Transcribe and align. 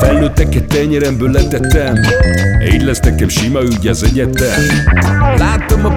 felnőtteket 0.00 0.66
tenyeremből 0.66 1.30
letettem. 1.30 1.94
Így 2.72 2.82
lesz 2.82 3.00
nekem 3.00 3.28
sima 3.28 3.62
ügy 3.62 3.86
az 3.86 4.02
egyetem. 4.02 4.60
Láttam 5.36 5.84
a 5.84 5.96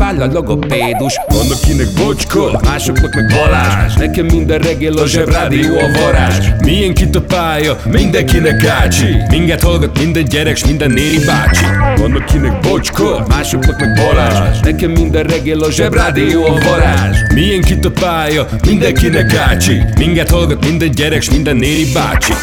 váll 0.01 0.21
a 0.21 0.31
logopédus. 0.33 1.19
Van 1.27 1.51
akinek 1.51 1.87
bocska, 1.95 2.59
másoknak 2.63 3.13
meg 3.13 3.25
Balázs. 3.35 3.93
Nekem 3.93 4.25
minden 4.25 4.59
reggel 4.59 4.93
a 4.93 5.07
zsebrádió 5.07 5.77
a 5.77 5.99
varázs. 5.99 6.47
Milyen 6.63 6.91
itt 6.91 7.15
a 7.15 7.21
pálya, 7.21 7.77
mindenkinek 7.91 8.61
gácsi 8.61 9.15
Minket 9.29 9.61
hallgat 9.61 9.99
minden 9.99 10.23
gyerek, 10.23 10.55
s 10.55 10.65
minden 10.65 10.91
néri 10.91 11.19
bácsi. 11.25 11.65
Van 11.95 12.15
akinek 12.15 12.59
bocska, 12.59 13.25
másoknak 13.27 13.79
meg 13.79 13.93
Balázs. 13.95 14.59
Nekem 14.59 14.91
minden 14.91 15.23
reggel 15.23 15.59
a 15.59 15.71
zsebrádió 15.71 16.45
a 16.45 16.57
varázs. 16.69 17.17
Milyen 17.33 17.63
itt 17.69 17.85
a 17.85 17.91
pálya, 17.91 18.47
mindenkinek 18.67 19.31
gácsi 19.31 19.81
Minket 19.97 20.29
hallgat 20.29 20.65
minden 20.65 20.91
gyerek, 20.91 21.21
s 21.21 21.29
minden 21.29 21.55
néri 21.55 21.85
bácsi 21.93 22.33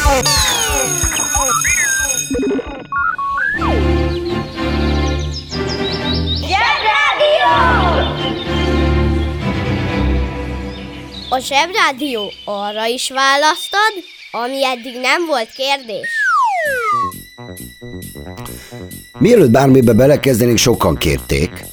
A 11.39 11.41
Zsebrádió 11.41 12.31
arra 12.45 12.85
is 12.85 13.09
választad, 13.09 13.93
ami 14.31 14.65
eddig 14.65 14.99
nem 15.01 15.25
volt 15.25 15.49
kérdés. 15.51 16.07
Mielőtt 19.19 19.49
bármibe 19.49 19.93
belekezdenénk, 19.93 20.57
sokan 20.57 20.95
kérték, 20.95 21.65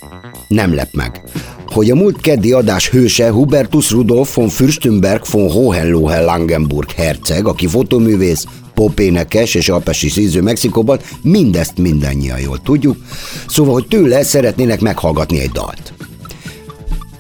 nem 0.49 0.75
lep 0.75 0.95
meg, 0.95 1.21
hogy 1.67 1.91
a 1.91 1.95
múlt 1.95 2.21
keddi 2.21 2.53
adás 2.53 2.89
hőse 2.89 3.31
Hubertus 3.31 3.91
Rudolf 3.91 4.35
von 4.35 4.49
Fürstenberg 4.49 5.23
von 5.31 5.51
Hohenlohe-Langenburg 5.51 6.91
herceg, 6.91 7.47
aki 7.47 7.67
fotoművész, 7.67 8.45
popénekes 8.75 9.55
és 9.55 9.69
alpesi 9.69 10.09
szíző 10.09 10.43
Mexikóban, 10.43 11.01
mindezt 11.23 11.79
mindannyian 11.79 12.41
jól 12.41 12.59
tudjuk, 12.63 12.97
szóval, 13.49 13.73
hogy 13.73 13.87
tőle 13.87 14.23
szeretnének 14.23 14.81
meghallgatni 14.81 15.41
egy 15.41 15.51
dalt. 15.51 15.96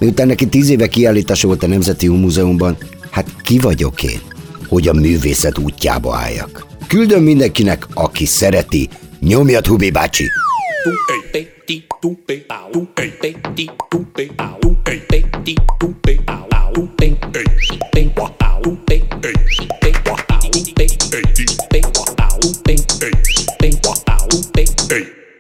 Miután 0.07 0.27
neki 0.27 0.49
tíz 0.49 0.69
éve 0.69 0.87
kiállítása 0.87 1.47
volt 1.47 1.63
a 1.63 1.67
Nemzeti 1.67 2.09
Múzeumban, 2.09 2.77
hát 3.11 3.43
ki 3.43 3.59
vagyok 3.59 4.03
én, 4.03 4.21
hogy 4.69 4.89
a 4.89 4.93
művészet 4.93 5.59
útjába 5.59 6.17
álljak. 6.17 6.67
Küldöm 6.87 7.23
mindenkinek, 7.23 7.87
aki 7.95 8.27
szereti, 8.27 8.89
nyomjad 9.21 9.67
Hubi 9.67 9.91
bácsi! 9.91 10.25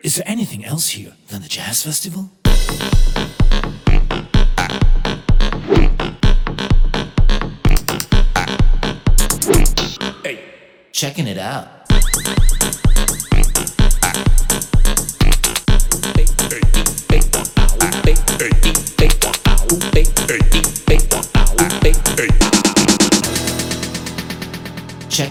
Is 0.02 0.14
there 0.14 0.32
anything 0.32 0.64
else 0.64 0.88
here 0.90 1.16
than 1.28 1.40
the 1.40 1.48
jazz 1.48 1.82
festival? 1.82 2.25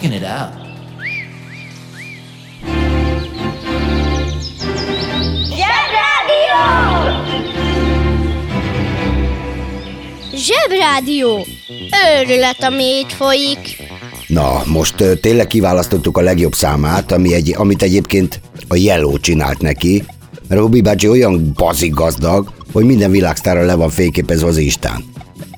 Checking 0.06 0.22
it 0.22 0.28
out. 0.28 0.54
Zsebrádió! 5.50 6.60
Zsebrádió! 10.36 11.46
Őrület, 12.20 12.64
ami 12.64 12.84
itt 12.84 13.12
folyik. 13.12 13.58
Na, 14.28 14.62
most 14.66 15.02
ö, 15.02 15.16
tényleg 15.16 15.48
kiválasztottuk 15.48 16.18
a 16.18 16.22
legjobb 16.22 16.54
számát, 16.54 17.12
ami 17.12 17.34
egy, 17.34 17.54
amit 17.58 17.82
egyébként 17.82 18.40
a 18.68 18.76
Yellow 18.76 19.20
csinált 19.20 19.62
neki, 19.62 20.04
mert 20.48 20.62
Hubi 20.62 20.82
bácsi 20.82 21.10
olyan 21.10 21.52
bazik 21.56 21.94
gazdag, 21.94 22.52
hogy 22.72 22.86
minden 22.86 23.12
világsztára 23.12 23.66
le 23.66 23.76
van 23.76 23.90
fényképezve 23.90 24.48
az 24.48 24.58
Instán. 24.58 25.04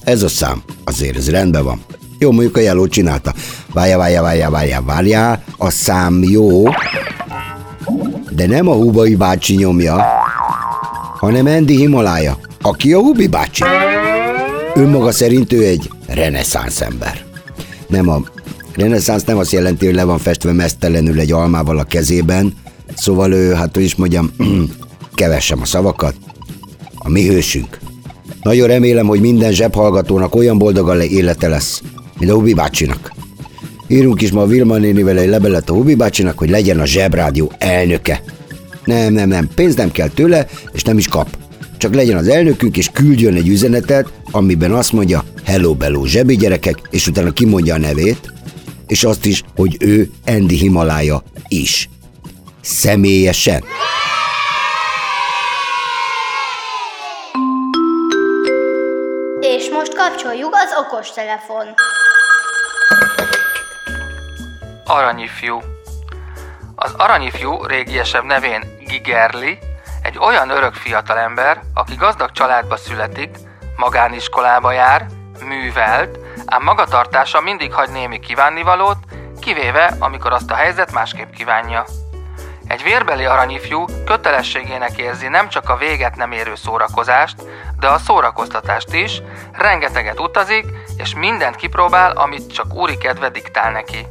Ez 0.03 0.23
a 0.23 0.29
szám, 0.29 0.63
azért 0.83 1.17
ez 1.17 1.29
rendben 1.29 1.63
van. 1.63 1.85
Jó, 2.19 2.31
mondjuk 2.31 2.57
a 2.57 2.59
Yellow 2.59 2.87
csinálta. 2.87 3.33
Várja, 3.73 3.97
várja, 3.97 4.21
várja, 4.21 4.49
várja, 4.49 4.81
várja, 4.81 5.43
a 5.57 5.69
szám 5.69 6.23
jó, 6.23 6.63
de 8.31 8.47
nem 8.47 8.67
a 8.67 8.73
Hubai 8.73 9.15
bácsi 9.15 9.55
nyomja, 9.55 10.05
hanem 11.19 11.45
Andy 11.45 11.75
Himalája, 11.75 12.37
aki 12.61 12.93
a 12.93 12.99
Hubi 12.99 13.27
bácsi. 13.27 13.63
Önmaga 14.73 15.11
szerint 15.11 15.53
ő 15.53 15.65
egy 15.65 15.89
reneszánsz 16.07 16.81
ember. 16.81 17.25
Nem 17.87 18.09
a 18.09 18.21
reneszánsz 18.75 19.23
nem 19.23 19.37
azt 19.37 19.51
jelenti, 19.51 19.85
hogy 19.85 19.95
le 19.95 20.03
van 20.03 20.17
festve 20.17 20.51
mesztelenül 20.51 21.19
egy 21.19 21.31
almával 21.31 21.77
a 21.77 21.83
kezében, 21.83 22.53
szóval 22.95 23.31
ő, 23.31 23.53
hát 23.53 23.75
hogy 23.75 23.83
is 23.83 23.95
mondjam, 23.95 24.31
kevessem 25.13 25.61
a 25.61 25.65
szavakat, 25.65 26.15
a 26.95 27.09
mi 27.09 27.27
hősünk. 27.27 27.79
Nagyon 28.41 28.67
remélem, 28.67 29.07
hogy 29.07 29.19
minden 29.19 29.51
zsebhallgatónak 29.51 30.35
olyan 30.35 30.57
boldog 30.57 30.89
a 30.89 31.03
élete 31.03 31.47
lesz, 31.47 31.81
mint 32.19 32.31
a 32.31 32.35
Hubi 32.35 32.53
bácsinak. 32.53 33.11
Írunk 33.87 34.21
is 34.21 34.31
ma 34.31 34.41
a 34.41 34.45
Vilma 34.45 34.77
nénivel 34.77 35.17
egy 35.17 35.29
levelet 35.29 35.69
a 35.69 35.73
Hubi 35.73 35.95
bácsinak, 35.95 36.37
hogy 36.37 36.49
legyen 36.49 36.79
a 36.79 36.85
zsebrádió 36.85 37.51
elnöke. 37.57 38.21
Nem, 38.85 39.13
nem, 39.13 39.27
nem, 39.27 39.49
pénz 39.55 39.75
nem 39.75 39.91
kell 39.91 40.07
tőle, 40.07 40.47
és 40.71 40.81
nem 40.81 40.97
is 40.97 41.07
kap. 41.07 41.37
Csak 41.77 41.93
legyen 41.93 42.17
az 42.17 42.27
elnökünk, 42.27 42.77
és 42.77 42.89
küldjön 42.93 43.35
egy 43.35 43.47
üzenetet, 43.47 44.11
amiben 44.31 44.71
azt 44.71 44.91
mondja, 44.91 45.23
hello, 45.45 45.75
bello, 45.75 46.05
zsebi 46.05 46.35
gyerekek, 46.35 46.77
és 46.89 47.07
utána 47.07 47.31
kimondja 47.31 47.73
a 47.73 47.77
nevét, 47.77 48.33
és 48.87 49.03
azt 49.03 49.25
is, 49.25 49.43
hogy 49.55 49.77
ő 49.79 50.09
Andy 50.25 50.55
Himalája 50.55 51.23
is. 51.47 51.89
Személyesen. 52.61 53.63
És 59.39 59.69
most 59.71 59.93
kapcsoljuk 59.95 60.53
az 60.53 60.85
okostelefon. 60.85 61.65
Aranyifjú. 64.89 65.61
Az 66.75 66.93
aranyifjú 66.97 67.65
régiesebb 67.65 68.23
nevén 68.23 68.63
Gigerli 68.79 69.57
Egy 70.01 70.17
olyan 70.17 70.49
örök 70.49 70.73
fiatalember, 70.73 71.61
aki 71.73 71.95
gazdag 71.95 72.31
családba 72.31 72.77
születik, 72.77 73.37
magániskolába 73.75 74.71
jár, 74.71 75.05
művelt, 75.43 76.19
ám 76.45 76.63
magatartása 76.63 77.41
mindig 77.41 77.73
hagy 77.73 77.89
némi 77.89 78.19
kívánnivalót, 78.19 78.97
kivéve, 79.39 79.95
amikor 79.99 80.33
azt 80.33 80.51
a 80.51 80.55
helyzet 80.55 80.91
másképp 80.91 81.31
kívánja. 81.31 81.85
Egy 82.67 82.83
vérbeli 82.83 83.25
aranyifjú 83.25 83.85
kötelességének 84.05 84.97
érzi 84.97 85.27
nem 85.27 85.49
csak 85.49 85.69
a 85.69 85.77
véget 85.77 86.15
nem 86.15 86.31
érő 86.31 86.55
szórakozást, 86.55 87.35
de 87.79 87.87
a 87.87 87.97
szórakoztatást 87.97 88.93
is, 88.93 89.21
rengeteget 89.51 90.19
utazik, 90.19 90.65
és 90.97 91.15
mindent 91.15 91.55
kipróbál, 91.55 92.11
amit 92.11 92.53
csak 92.53 92.73
úri 92.73 92.97
kedve 92.97 93.29
diktál 93.29 93.71
neki. 93.71 94.07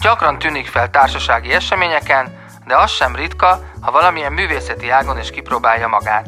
Gyakran 0.00 0.38
tűnik 0.38 0.66
fel 0.66 0.90
társasági 0.90 1.52
eseményeken, 1.52 2.46
de 2.66 2.76
az 2.76 2.90
sem 2.90 3.16
ritka, 3.16 3.60
ha 3.80 3.90
valamilyen 3.90 4.32
művészeti 4.32 4.90
ágon 4.90 5.18
is 5.18 5.30
kipróbálja 5.30 5.88
magát. 5.88 6.26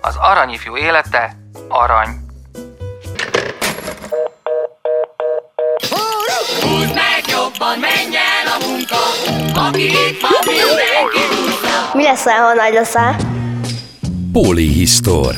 Az 0.00 0.16
aranyifjú 0.16 0.76
élete 0.76 1.36
arany. 1.68 2.08
Húzd 6.60 6.94
meg 6.94 7.24
jobban, 7.26 7.78
menj 7.78 8.16
el 8.16 8.46
a 8.46 8.66
munka, 8.66 8.96
aki 9.66 9.84
itt 9.84 10.20
van, 10.20 10.30
mindenki 10.46 11.18
Mi 11.92 12.02
lesz, 12.02 12.24
ha 12.24 12.54
nagy 12.54 12.72
leszel? 12.72 13.16
Polihisztor. 14.32 15.34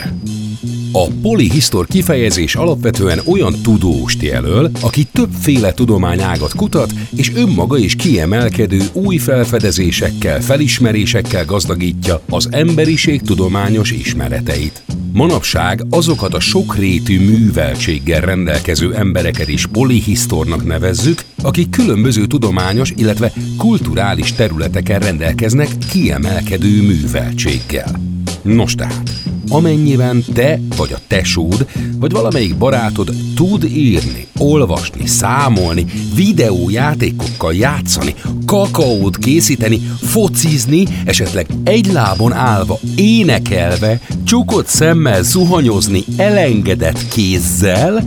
A 0.96 1.06
polihisztor 1.22 1.86
kifejezés 1.86 2.54
alapvetően 2.54 3.20
olyan 3.26 3.54
tudóst 3.62 4.22
jelöl, 4.22 4.70
aki 4.80 5.04
többféle 5.04 5.72
tudományágat 5.72 6.54
kutat, 6.54 6.92
és 7.16 7.32
önmaga 7.34 7.78
is 7.78 7.96
kiemelkedő 7.96 8.80
új 8.92 9.16
felfedezésekkel, 9.16 10.40
felismerésekkel 10.40 11.44
gazdagítja 11.44 12.20
az 12.28 12.48
emberiség 12.50 13.22
tudományos 13.22 13.90
ismereteit. 13.90 14.82
Manapság 15.12 15.80
azokat 15.90 16.34
a 16.34 16.40
sokrétű 16.40 17.20
műveltséggel 17.20 18.20
rendelkező 18.20 18.94
embereket 18.94 19.48
is 19.48 19.66
polihisztornak 19.66 20.64
nevezzük, 20.64 21.22
akik 21.42 21.70
különböző 21.70 22.26
tudományos, 22.26 22.92
illetve 22.96 23.32
kulturális 23.58 24.32
területeken 24.32 25.00
rendelkeznek 25.00 25.68
kiemelkedő 25.92 26.82
műveltséggel. 26.82 28.00
Nos 28.42 28.74
tehát, 28.74 29.10
amennyiben 29.48 30.24
te 30.34 30.60
vagy 30.76 30.92
a 30.92 31.00
tesód, 31.08 31.66
vagy 31.98 32.12
valamelyik 32.12 32.56
barátod 32.56 33.14
tud 33.34 33.64
írni, 33.64 34.26
olvasni, 34.38 35.06
számolni, 35.06 35.84
videójátékokkal 36.14 37.54
játszani, 37.54 38.14
kakaót 38.46 39.18
készíteni, 39.18 39.80
focizni, 40.00 40.84
esetleg 41.04 41.46
egy 41.64 41.92
lábon 41.92 42.32
állva, 42.32 42.78
énekelve, 42.96 44.00
csukott 44.24 44.66
szemmel 44.66 45.22
zuhanyozni, 45.22 46.04
elengedett 46.16 47.08
kézzel, 47.08 48.04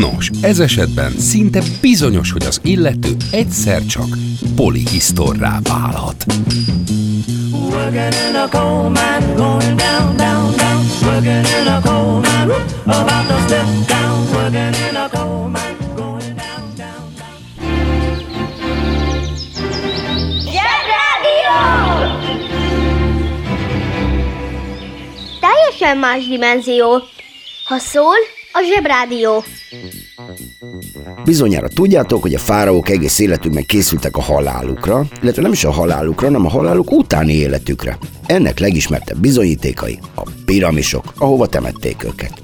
Nos, 0.00 0.30
ez 0.40 0.58
esetben 0.58 1.12
szinte 1.18 1.62
bizonyos, 1.80 2.32
hogy 2.32 2.44
az 2.44 2.60
illető 2.62 3.16
egyszer 3.30 3.86
csak 3.86 4.06
polihisztorrá 4.54 5.58
válhat. 5.62 6.24
Working 7.52 8.14
in 8.28 8.36
a 8.36 8.48
coal 8.48 8.88
mine, 8.88 9.34
going 9.36 9.76
down, 9.76 10.16
down, 10.16 10.56
down. 10.56 10.84
Working 11.02 11.46
in 11.60 11.66
a 11.66 11.80
coal 11.80 12.20
mine, 12.20 12.54
about 12.84 13.28
to 13.28 13.36
step 13.46 13.66
down. 13.86 14.26
Working 14.32 14.74
in 14.88 14.96
a 14.96 15.08
coal 15.08 15.48
mine, 15.48 15.76
going 15.94 16.36
down, 16.36 16.74
down, 16.76 17.14
down. 17.16 17.40
Teljesen 25.40 25.98
más 25.98 26.28
dimenzió. 26.28 27.02
Ha 27.64 27.78
szól, 27.78 28.16
a 28.52 28.62
zsebrádió. 28.72 29.44
Bizonyára 31.24 31.68
tudjátok, 31.68 32.22
hogy 32.22 32.34
a 32.34 32.38
fáraók 32.38 32.88
egész 32.88 33.18
életükben 33.18 33.64
készültek 33.66 34.16
a 34.16 34.22
halálukra, 34.22 35.04
illetve 35.22 35.42
nem 35.42 35.52
is 35.52 35.64
a 35.64 35.70
halálukra, 35.70 36.26
hanem 36.26 36.46
a 36.46 36.50
haláluk 36.50 36.90
utáni 36.90 37.32
életükre. 37.32 37.98
Ennek 38.26 38.58
legismertebb 38.58 39.18
bizonyítékai 39.18 39.98
a 40.14 40.22
piramisok, 40.44 41.12
ahova 41.18 41.46
temették 41.46 42.04
őket. 42.04 42.42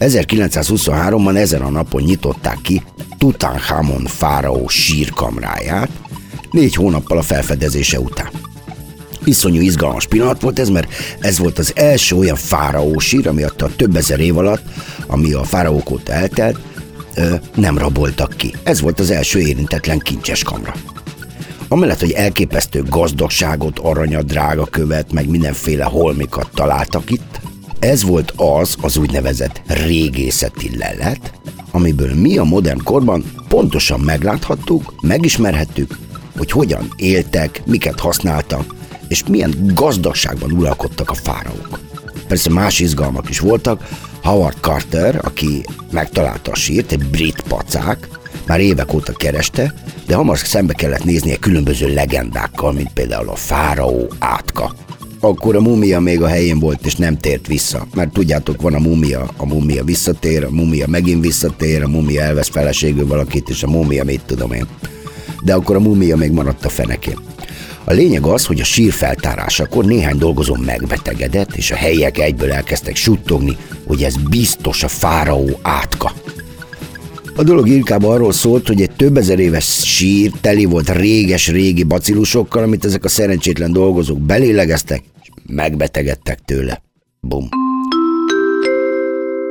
1923-ban 0.00 1.36
ezen 1.36 1.62
a 1.62 1.70
napon 1.70 2.02
nyitották 2.02 2.58
ki 2.62 2.82
Tutankhamon 3.18 4.04
fáraó 4.04 4.68
sírkamráját, 4.68 5.90
négy 6.50 6.74
hónappal 6.74 7.18
a 7.18 7.22
felfedezése 7.22 8.00
után. 8.00 8.51
Iszonyú 9.24 9.60
izgalmas 9.60 10.06
pillanat 10.06 10.40
volt 10.40 10.58
ez, 10.58 10.68
mert 10.68 10.92
ez 11.20 11.38
volt 11.38 11.58
az 11.58 11.72
első 11.74 12.16
olyan 12.16 12.36
fáraó 12.36 12.98
sír, 12.98 13.28
ami 13.28 13.42
a 13.42 13.52
több 13.76 13.96
ezer 13.96 14.20
év 14.20 14.38
alatt, 14.38 14.62
ami 15.06 15.32
a 15.32 15.44
fáraók 15.44 15.90
óta 15.90 16.12
eltelt, 16.12 16.58
nem 17.54 17.78
raboltak 17.78 18.34
ki. 18.36 18.54
Ez 18.62 18.80
volt 18.80 19.00
az 19.00 19.10
első 19.10 19.38
érintetlen 19.38 19.98
kincses 19.98 20.42
kamra. 20.42 20.74
Amellett, 21.68 22.00
hogy 22.00 22.10
elképesztő 22.10 22.82
gazdagságot, 22.88 23.78
aranyat, 23.78 24.24
drága 24.24 24.64
követ, 24.64 25.12
meg 25.12 25.28
mindenféle 25.28 25.84
holmikat 25.84 26.48
találtak 26.54 27.10
itt, 27.10 27.40
ez 27.78 28.02
volt 28.02 28.32
az 28.36 28.76
az 28.80 28.96
úgynevezett 28.96 29.62
régészeti 29.66 30.76
lelet, 30.76 31.32
amiből 31.70 32.14
mi 32.14 32.38
a 32.38 32.44
modern 32.44 32.82
korban 32.82 33.24
pontosan 33.48 34.00
megláthattuk, 34.00 34.94
megismerhettük, 35.00 35.98
hogy 36.38 36.50
hogyan 36.50 36.92
éltek, 36.96 37.62
miket 37.66 38.00
használtak, 38.00 38.74
és 39.12 39.22
milyen 39.28 39.54
gazdagságban 39.74 40.52
uralkodtak 40.52 41.10
a 41.10 41.14
fáraók. 41.14 41.78
Persze 42.28 42.50
más 42.50 42.80
izgalmak 42.80 43.28
is 43.28 43.38
voltak, 43.38 43.88
Howard 44.22 44.56
Carter, 44.60 45.20
aki 45.22 45.64
megtalálta 45.90 46.50
a 46.50 46.54
sírt, 46.54 46.92
egy 46.92 47.04
brit 47.04 47.40
pacák, 47.48 48.08
már 48.46 48.60
évek 48.60 48.92
óta 48.94 49.12
kereste, 49.12 49.74
de 50.06 50.14
hamar 50.14 50.38
szembe 50.38 50.72
kellett 50.72 51.04
néznie 51.04 51.36
különböző 51.36 51.94
legendákkal, 51.94 52.72
mint 52.72 52.92
például 52.92 53.28
a 53.28 53.34
fáraó 53.34 54.12
átka. 54.18 54.74
Akkor 55.20 55.56
a 55.56 55.60
mumia 55.60 56.00
még 56.00 56.22
a 56.22 56.26
helyén 56.26 56.58
volt, 56.58 56.86
és 56.86 56.96
nem 56.96 57.18
tért 57.18 57.46
vissza. 57.46 57.86
Mert 57.94 58.12
tudjátok, 58.12 58.62
van 58.62 58.74
a 58.74 58.78
mumia, 58.78 59.30
a 59.36 59.46
mumia 59.46 59.84
visszatér, 59.84 60.44
a 60.44 60.50
mumia 60.50 60.86
megint 60.86 61.24
visszatér, 61.24 61.82
a 61.82 61.88
mumia 61.88 62.22
elvesz 62.22 62.48
feleségül 62.48 63.06
valakit, 63.06 63.48
és 63.48 63.62
a 63.62 63.68
mumia 63.68 64.04
mit 64.04 64.22
tudom 64.26 64.52
én. 64.52 64.66
De 65.42 65.54
akkor 65.54 65.76
a 65.76 65.80
mumia 65.80 66.16
még 66.16 66.30
maradt 66.30 66.64
a 66.64 66.68
fenekén. 66.68 67.18
A 67.84 67.92
lényeg 67.92 68.22
az, 68.22 68.46
hogy 68.46 68.60
a 68.60 68.64
sír 68.64 68.92
feltárásakor 68.92 69.84
néhány 69.84 70.18
dolgozó 70.18 70.54
megbetegedett, 70.54 71.54
és 71.54 71.70
a 71.70 71.76
helyiek 71.76 72.18
egyből 72.18 72.52
elkezdtek 72.52 72.96
suttogni, 72.96 73.56
hogy 73.86 74.02
ez 74.02 74.16
biztos 74.16 74.82
a 74.82 74.88
fáraó 74.88 75.58
átka. 75.62 76.12
A 77.36 77.42
dolog 77.42 77.68
inkább 77.68 78.04
arról 78.04 78.32
szólt, 78.32 78.66
hogy 78.66 78.82
egy 78.82 78.90
több 78.96 79.16
ezer 79.16 79.38
éves 79.38 79.94
sír 79.94 80.32
teli 80.40 80.64
volt 80.64 80.90
réges-régi 80.90 81.82
bacillusokkal, 81.82 82.62
amit 82.62 82.84
ezek 82.84 83.04
a 83.04 83.08
szerencsétlen 83.08 83.72
dolgozók 83.72 84.18
belélegeztek, 84.20 85.02
és 85.22 85.28
megbetegedtek 85.46 86.38
tőle. 86.44 86.82
Bum. 87.20 87.48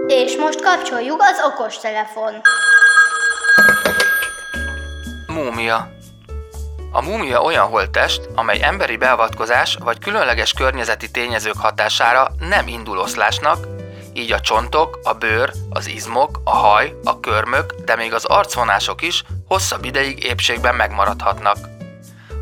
És 0.07 0.35
most 0.37 0.61
kapcsoljuk 0.61 1.21
az 1.21 1.37
okos 1.53 1.77
telefon. 1.77 2.33
Múmia. 5.27 5.99
A 6.93 7.01
múmia 7.01 7.41
olyan 7.41 7.67
holttest, 7.67 8.29
amely 8.35 8.63
emberi 8.63 8.97
beavatkozás 8.97 9.77
vagy 9.79 9.99
különleges 9.99 10.53
környezeti 10.53 11.11
tényezők 11.11 11.57
hatására 11.57 12.31
nem 12.39 12.67
indul 12.67 12.97
oszlásnak, 12.97 13.67
így 14.13 14.31
a 14.31 14.39
csontok, 14.39 14.99
a 15.03 15.13
bőr, 15.13 15.51
az 15.69 15.87
izmok, 15.87 16.41
a 16.43 16.55
haj, 16.55 16.95
a 17.03 17.19
körmök, 17.19 17.73
de 17.85 17.95
még 17.95 18.13
az 18.13 18.25
arcvonások 18.25 19.01
is 19.01 19.23
hosszabb 19.47 19.85
ideig 19.85 20.23
épségben 20.23 20.75
megmaradhatnak. 20.75 21.57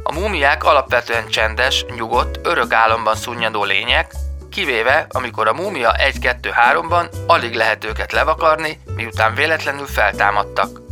A 0.04 0.14
múmiák 0.14 0.64
alapvetően 0.64 1.28
csendes, 1.28 1.86
nyugodt, 1.96 2.40
örök 2.44 2.74
álomban 2.74 3.16
szunnyadó 3.16 3.64
lények, 3.64 4.14
kivéve 4.52 5.08
amikor 5.10 5.48
a 5.48 5.54
múmia 5.54 5.96
1-2-3-ban 5.98 7.10
alig 7.28 7.56
lehet 7.56 7.86
őket 7.86 8.12
levakarni, 8.12 8.80
miután 8.96 9.34
véletlenül 9.34 9.88
feltámadtak. 9.88 10.89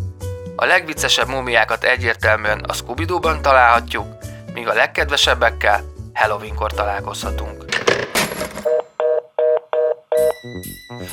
A 0.60 0.66
legviccesebb 0.66 1.28
múmiákat 1.28 1.84
egyértelműen 1.84 2.60
a 2.60 2.74
scooby 2.74 3.06
találhatjuk, 3.42 4.06
míg 4.54 4.68
a 4.68 4.74
legkedvesebbekkel 4.74 5.84
Halloweenkor 6.14 6.74
találkozhatunk. 6.74 7.66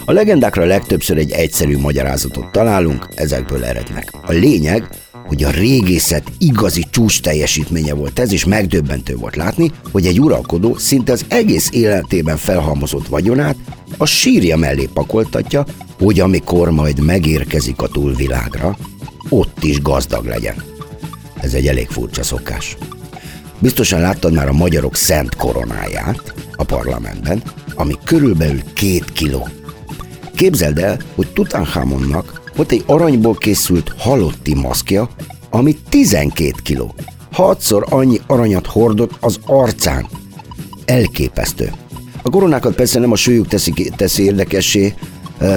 A 0.04 0.12
legendákra 0.12 0.64
legtöbbször 0.64 1.18
egy 1.18 1.30
egyszerű 1.30 1.78
magyarázatot 1.78 2.52
találunk, 2.52 3.08
ezekből 3.14 3.64
erednek. 3.64 4.10
A 4.26 4.32
lényeg, 4.32 4.88
hogy 5.26 5.44
a 5.44 5.50
régészet 5.50 6.24
igazi 6.38 6.84
csúcs 6.90 7.20
teljesítménye 7.20 7.94
volt 7.94 8.18
ez, 8.18 8.32
és 8.32 8.44
megdöbbentő 8.44 9.16
volt 9.16 9.36
látni, 9.36 9.70
hogy 9.92 10.06
egy 10.06 10.20
uralkodó 10.20 10.76
szinte 10.76 11.12
az 11.12 11.24
egész 11.28 11.70
életében 11.72 12.36
felhalmozott 12.36 13.06
vagyonát 13.06 13.56
a 13.96 14.06
sírja 14.06 14.56
mellé 14.56 14.88
pakoltatja, 14.92 15.64
hogy 15.98 16.20
amikor 16.20 16.70
majd 16.70 17.00
megérkezik 17.00 17.82
a 17.82 17.88
túlvilágra, 17.88 18.76
ott 19.28 19.64
is 19.64 19.82
gazdag 19.82 20.26
legyen. 20.26 20.62
Ez 21.40 21.54
egy 21.54 21.66
elég 21.66 21.88
furcsa 21.88 22.22
szokás. 22.22 22.76
Biztosan 23.58 24.00
láttad 24.00 24.32
már 24.32 24.48
a 24.48 24.52
magyarok 24.52 24.96
szent 24.96 25.34
koronáját, 25.34 26.34
a 26.52 26.64
parlamentben, 26.64 27.42
ami 27.74 27.94
körülbelül 28.04 28.60
két 28.74 29.12
kiló. 29.12 29.48
Képzeld 30.34 30.78
el, 30.78 30.98
hogy 31.14 31.32
Tutankhamonnak 31.32 32.42
volt 32.56 32.72
egy 32.72 32.82
aranyból 32.86 33.34
készült 33.34 33.94
halotti 33.98 34.54
maszkja, 34.54 35.08
ami 35.50 35.76
12 35.88 36.50
kiló. 36.62 36.94
Hatszor 37.32 37.86
annyi 37.88 38.20
aranyat 38.26 38.66
hordott 38.66 39.12
az 39.20 39.38
arcán. 39.46 40.06
Elképesztő. 40.84 41.72
A 42.22 42.30
koronákat 42.30 42.74
persze 42.74 42.98
nem 42.98 43.12
a 43.12 43.16
súlyuk 43.16 43.46
teszi, 43.46 43.72
teszi 43.96 44.22
érdekessé, 44.22 44.94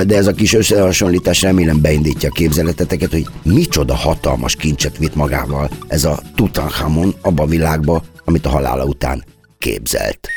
de 0.06 0.15
ez 0.15 0.27
a 0.27 0.34
kis 0.34 0.53
összehasonlítás 0.53 1.41
remélem 1.41 1.82
beindítja 1.82 2.29
a 2.29 2.32
képzeleteteket, 2.32 3.12
hogy 3.12 3.25
micsoda 3.44 3.96
hatalmas 3.96 4.56
kincset 4.56 4.98
vitt 4.98 5.15
magával 5.15 5.70
ez 5.88 6.06
a 6.06 6.20
Tutankhamon 6.36 7.15
abba 7.22 7.44
a 7.44 7.48
világba, 7.48 8.03
amit 8.25 8.46
a 8.46 8.50
halála 8.50 8.84
után 8.84 9.24
képzelt. 9.58 10.37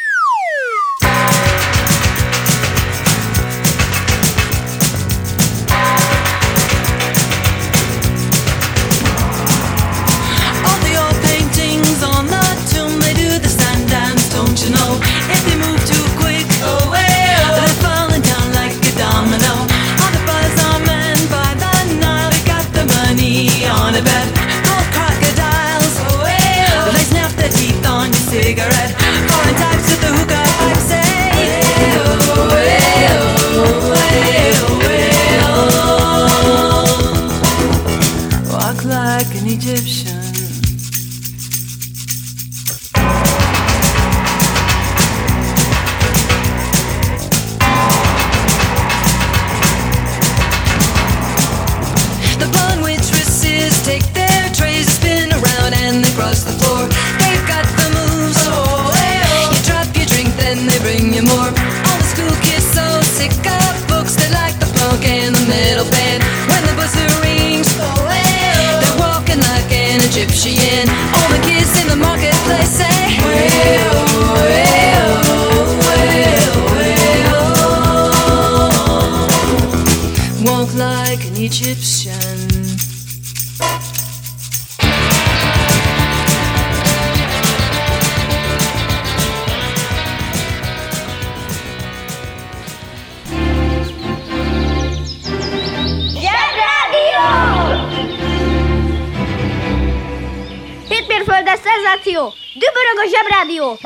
Szenzáció! 102.10 102.32
Dübörög 102.54 102.96
a 102.96 103.06
zsebrádió! 103.12 103.78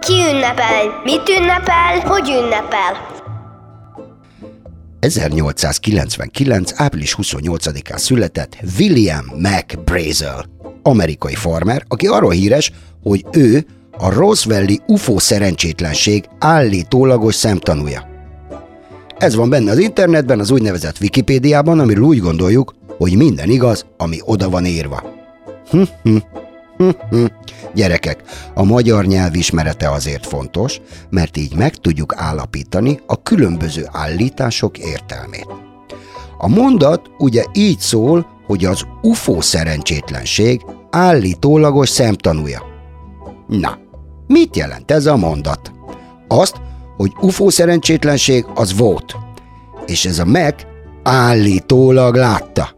Ki 0.00 0.12
ünnepel? 0.12 1.00
Mit 1.04 1.28
ünnepel? 1.28 2.00
Hogy 2.00 2.28
ünnepel? 2.28 3.08
1899. 5.00 6.72
április 6.80 7.14
28-án 7.22 7.96
született 7.96 8.56
William 8.78 9.24
McBrazel, 9.36 10.44
amerikai 10.82 11.34
farmer, 11.34 11.84
aki 11.88 12.06
arról 12.06 12.30
híres, 12.30 12.72
hogy 13.02 13.24
ő 13.32 13.66
a 13.98 14.12
Roswelli 14.12 14.80
UFO 14.86 15.18
szerencsétlenség 15.18 16.24
állítólagos 16.38 17.34
szemtanúja. 17.34 18.08
Ez 19.18 19.34
van 19.34 19.50
benne 19.50 19.70
az 19.70 19.78
internetben, 19.78 20.38
az 20.38 20.50
úgynevezett 20.50 21.00
Wikipédiában, 21.00 21.78
amiről 21.78 22.04
úgy 22.04 22.18
gondoljuk, 22.18 22.74
hogy 22.98 23.16
minden 23.16 23.50
igaz, 23.50 23.86
ami 23.96 24.18
oda 24.24 24.50
van 24.50 24.64
írva. 24.64 25.19
Gyerekek, 27.74 28.22
a 28.54 28.64
magyar 28.64 29.04
nyelv 29.04 29.34
ismerete 29.34 29.90
azért 29.90 30.26
fontos, 30.26 30.80
mert 31.10 31.36
így 31.36 31.54
meg 31.54 31.76
tudjuk 31.76 32.14
állapítani 32.16 33.00
a 33.06 33.22
különböző 33.22 33.86
állítások 33.92 34.78
értelmét. 34.78 35.46
A 36.38 36.48
mondat 36.48 37.10
ugye 37.18 37.44
így 37.52 37.78
szól, 37.78 38.26
hogy 38.46 38.64
az 38.64 38.82
UFO 39.02 39.40
szerencsétlenség 39.40 40.60
állítólagos 40.90 41.88
szemtanúja. 41.88 42.62
Na, 43.46 43.78
mit 44.26 44.56
jelent 44.56 44.90
ez 44.90 45.06
a 45.06 45.16
mondat? 45.16 45.72
Azt, 46.28 46.60
hogy 46.96 47.12
UFO 47.20 47.50
szerencsétlenség 47.50 48.46
az 48.54 48.76
volt, 48.76 49.16
és 49.86 50.04
ez 50.04 50.18
a 50.18 50.24
meg 50.24 50.66
állítólag 51.02 52.14
látta. 52.14 52.76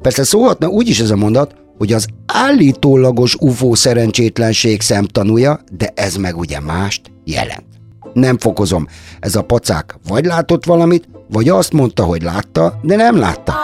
Persze 0.00 0.24
szólhatna 0.24 0.68
úgy 0.68 0.88
is 0.88 1.00
ez 1.00 1.10
a 1.10 1.16
mondat, 1.16 1.54
hogy 1.78 1.92
az 1.92 2.06
állítólagos 2.26 3.34
UFO 3.34 3.74
szerencsétlenség 3.74 4.80
szemtanúja, 4.80 5.60
de 5.72 5.92
ez 5.94 6.16
meg 6.16 6.36
ugye 6.36 6.60
mást 6.60 7.10
jelent. 7.24 7.64
Nem 8.12 8.38
fokozom, 8.38 8.86
ez 9.20 9.34
a 9.34 9.42
pacák 9.42 9.98
vagy 10.08 10.24
látott 10.24 10.64
valamit, 10.64 11.08
vagy 11.30 11.48
azt 11.48 11.72
mondta, 11.72 12.04
hogy 12.04 12.22
látta, 12.22 12.80
de 12.82 12.96
nem 12.96 13.16
látta. 13.16 13.54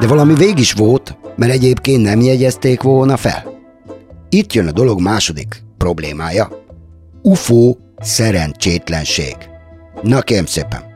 De 0.00 0.06
valami 0.06 0.34
vég 0.34 0.58
is 0.58 0.72
volt, 0.72 1.16
mert 1.36 1.52
egyébként 1.52 2.02
nem 2.02 2.20
jegyezték 2.20 2.82
volna 2.82 3.16
fel. 3.16 3.52
Itt 4.28 4.52
jön 4.52 4.66
a 4.66 4.72
dolog 4.72 5.00
második 5.00 5.62
problémája. 5.78 6.64
UFO 7.22 7.76
szerencsétlenség. 8.00 9.36
Na 10.02 10.20
kérem 10.20 10.46
szépen. 10.46 10.92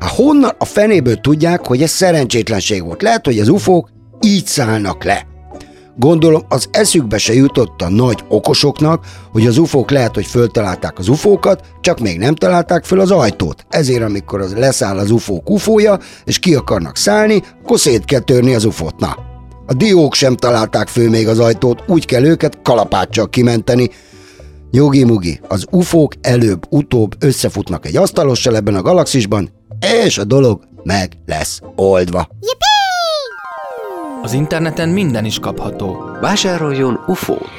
Hát 0.00 0.10
honnan 0.10 0.52
a 0.58 0.64
fenéből 0.64 1.16
tudják, 1.16 1.66
hogy 1.66 1.82
ez 1.82 1.90
szerencsétlenség 1.90 2.84
volt? 2.84 3.02
Lehet, 3.02 3.26
hogy 3.26 3.38
az 3.38 3.48
ufók 3.48 3.90
így 4.26 4.46
szállnak 4.46 5.04
le. 5.04 5.26
Gondolom, 5.98 6.42
az 6.48 6.68
eszükbe 6.70 7.18
se 7.18 7.34
jutott 7.34 7.82
a 7.82 7.88
nagy 7.88 8.24
okosoknak, 8.28 9.04
hogy 9.32 9.46
az 9.46 9.58
ufók 9.58 9.90
lehet, 9.90 10.14
hogy 10.14 10.26
föltalálták 10.26 10.98
az 10.98 11.08
ufókat, 11.08 11.64
csak 11.80 12.00
még 12.00 12.18
nem 12.18 12.34
találták 12.34 12.84
föl 12.84 13.00
az 13.00 13.10
ajtót. 13.10 13.66
Ezért, 13.68 14.02
amikor 14.02 14.40
az 14.40 14.54
leszáll 14.54 14.98
az 14.98 15.10
ufók 15.10 15.50
ufója, 15.50 15.98
és 16.24 16.38
ki 16.38 16.54
akarnak 16.54 16.96
szállni, 16.96 17.42
akkor 17.62 17.78
szét 17.78 18.04
kell 18.04 18.20
törni 18.20 18.54
az 18.54 18.64
ufót. 18.64 18.98
Na, 18.98 19.16
a 19.66 19.72
diók 19.72 20.14
sem 20.14 20.36
találták 20.36 20.88
föl 20.88 21.10
még 21.10 21.28
az 21.28 21.38
ajtót, 21.38 21.82
úgy 21.86 22.06
kell 22.06 22.24
őket 22.24 22.62
kalapáccsal 22.62 23.28
kimenteni. 23.28 23.90
Jogi-mugi, 24.70 25.40
az 25.48 25.66
ufók 25.70 26.12
előbb-utóbb 26.20 27.14
összefutnak 27.18 27.86
egy 27.86 27.96
asztalossal 27.96 28.56
ebben 28.56 28.74
a 28.74 28.82
galaxisban, 28.82 29.50
és 30.04 30.18
a 30.18 30.24
dolog 30.24 30.60
meg 30.82 31.12
lesz 31.26 31.60
oldva. 31.76 32.28
Az 34.26 34.32
interneten 34.32 34.88
minden 34.88 35.24
is 35.24 35.38
kapható. 35.38 36.10
Vásároljon 36.20 37.00
UFO-t! 37.06 37.50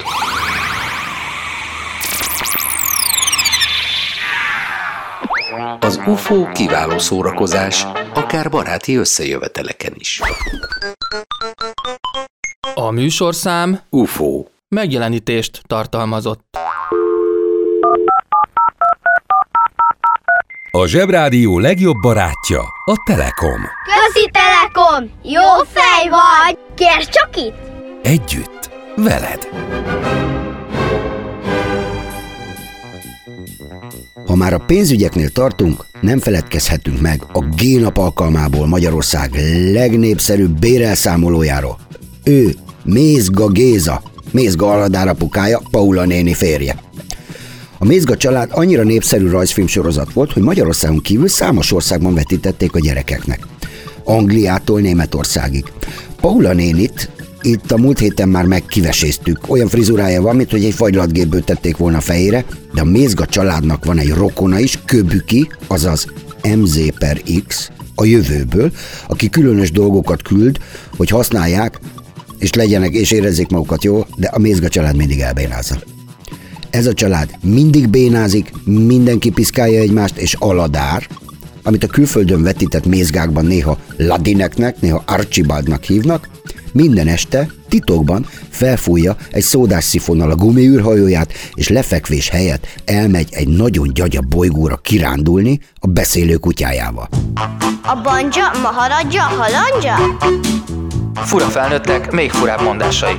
Az 5.79 6.01
UFO 6.07 6.51
kiváló 6.51 6.97
szórakozás, 6.97 7.85
akár 8.13 8.49
baráti 8.49 8.95
összejöveteleken 8.95 9.93
is. 9.95 10.21
A 12.75 12.91
műsorszám 12.91 13.79
UFO. 13.89 14.45
megjelenítést 14.67 15.61
tartalmazott. 15.67 16.57
A 20.71 20.87
Zsebrádió 20.87 21.59
legjobb 21.59 21.97
barátja 22.01 22.59
a 22.85 23.03
Telekom. 23.05 23.61
Közi 23.85 24.29
Telekom! 24.31 25.09
Jó 25.23 25.63
fej 25.73 26.09
vagy! 26.09 26.57
Kérd 26.75 27.09
csak 27.09 27.29
itt! 27.35 27.71
Együtt, 28.03 28.69
veled. 28.95 29.47
Ha 34.27 34.35
már 34.35 34.53
a 34.53 34.63
pénzügyeknél 34.65 35.29
tartunk, 35.29 35.85
nem 36.01 36.19
feledkezhetünk 36.19 37.01
meg 37.01 37.21
a 37.33 37.39
G-nap 37.39 37.97
alkalmából 37.97 38.67
Magyarország 38.67 39.31
legnépszerűbb 39.73 40.59
bérelszámolójáról. 40.59 41.77
Ő, 42.23 42.55
Mézga 42.83 43.47
Géza, 43.47 44.01
Mézga 44.31 44.71
Aladár 44.71 45.07
apukája, 45.07 45.61
Paula 45.71 46.05
néni 46.05 46.33
férje. 46.33 46.75
A 47.79 47.85
Mézga 47.85 48.17
család 48.17 48.49
annyira 48.51 48.83
népszerű 48.83 49.29
rajzfilmsorozat 49.29 50.13
volt, 50.13 50.33
hogy 50.33 50.43
Magyarországon 50.43 50.99
kívül 50.99 51.27
számos 51.27 51.71
országban 51.71 52.13
vetítették 52.13 52.75
a 52.75 52.79
gyerekeknek. 52.79 53.47
Angliától 54.03 54.79
Németországig. 54.79 55.65
Paula 56.21 56.53
nénit 56.53 57.09
itt 57.41 57.71
a 57.71 57.77
múlt 57.77 57.99
héten 57.99 58.29
már 58.29 58.45
megkiveséztük. 58.45 59.39
Olyan 59.47 59.67
frizurája 59.67 60.21
van, 60.21 60.35
mint 60.35 60.51
hogy 60.51 60.65
egy 60.65 60.73
fagylatgépből 60.73 61.43
tették 61.43 61.77
volna 61.77 62.01
fejére, 62.01 62.45
de 62.73 62.81
a 62.81 62.85
Mézga 62.85 63.25
családnak 63.25 63.85
van 63.85 63.99
egy 63.99 64.13
rokona 64.13 64.59
is, 64.59 64.79
Köbüki, 64.85 65.49
azaz 65.67 66.05
MZ 66.55 66.79
per 66.99 67.21
X, 67.47 67.69
a 67.95 68.05
jövőből, 68.05 68.71
aki 69.07 69.29
különös 69.29 69.71
dolgokat 69.71 70.21
küld, 70.21 70.57
hogy 70.97 71.09
használják, 71.09 71.79
és 72.37 72.53
legyenek, 72.53 72.93
és 72.93 73.11
érezzék 73.11 73.47
magukat 73.47 73.83
jó, 73.83 74.05
de 74.15 74.27
a 74.27 74.39
Mézga 74.39 74.67
család 74.67 74.95
mindig 74.95 75.19
elbénázza. 75.19 75.96
Ez 76.69 76.85
a 76.85 76.93
család 76.93 77.29
mindig 77.41 77.89
bénázik, 77.89 78.51
mindenki 78.63 79.29
piszkálja 79.29 79.79
egymást, 79.79 80.17
és 80.17 80.33
aladár, 80.33 81.07
amit 81.63 81.83
a 81.83 81.87
külföldön 81.87 82.43
vetített 82.43 82.85
mézgákban 82.85 83.45
néha 83.45 83.77
Ladineknek, 83.97 84.81
néha 84.81 85.03
Archibaldnak 85.05 85.83
hívnak, 85.83 86.29
minden 86.71 87.07
este 87.07 87.47
titokban 87.69 88.25
felfújja 88.49 89.15
egy 89.31 89.43
szódás 89.43 89.83
szifonnal 89.83 90.31
a 90.31 90.35
gumiűrhajóját, 90.35 91.33
és 91.53 91.67
lefekvés 91.67 92.29
helyett 92.29 92.67
elmegy 92.85 93.27
egy 93.31 93.47
nagyon 93.47 93.93
gyagya 93.93 94.21
bolygóra 94.21 94.75
kirándulni 94.75 95.59
a 95.79 95.87
beszélő 95.87 96.35
kutyájával. 96.35 97.09
A 97.83 98.01
banja, 98.03 98.51
maharadja, 98.61 99.21
halandja? 99.21 99.95
Fura 101.15 101.45
felnőttek, 101.45 102.11
még 102.11 102.31
furább 102.31 102.61
mondásai. 102.61 103.15